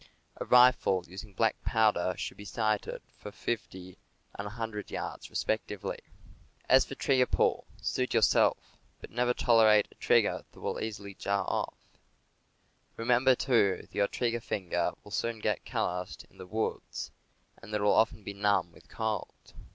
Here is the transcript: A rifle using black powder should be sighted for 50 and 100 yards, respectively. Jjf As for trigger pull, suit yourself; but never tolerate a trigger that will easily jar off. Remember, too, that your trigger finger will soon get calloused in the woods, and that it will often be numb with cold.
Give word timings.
A 0.37 0.45
rifle 0.45 1.05
using 1.07 1.33
black 1.35 1.61
powder 1.63 2.15
should 2.17 2.35
be 2.37 2.43
sighted 2.43 3.03
for 3.19 3.31
50 3.31 3.99
and 4.33 4.47
100 4.47 4.89
yards, 4.89 5.29
respectively. 5.29 5.99
Jjf 6.01 6.65
As 6.69 6.85
for 6.85 6.95
trigger 6.95 7.27
pull, 7.27 7.67
suit 7.79 8.15
yourself; 8.15 8.57
but 8.99 9.11
never 9.11 9.35
tolerate 9.35 9.87
a 9.91 9.95
trigger 10.01 10.43
that 10.51 10.59
will 10.59 10.81
easily 10.81 11.13
jar 11.13 11.45
off. 11.47 11.77
Remember, 12.97 13.35
too, 13.35 13.77
that 13.81 13.93
your 13.93 14.07
trigger 14.07 14.39
finger 14.41 14.91
will 15.03 15.11
soon 15.11 15.37
get 15.37 15.65
calloused 15.65 16.23
in 16.31 16.39
the 16.39 16.47
woods, 16.47 17.11
and 17.61 17.71
that 17.71 17.79
it 17.79 17.83
will 17.83 17.91
often 17.93 18.23
be 18.23 18.33
numb 18.33 18.71
with 18.71 18.89
cold. 18.89 19.53